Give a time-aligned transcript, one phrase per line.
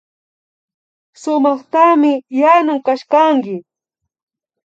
[1.21, 3.55] Sumaktami yanun kashkanki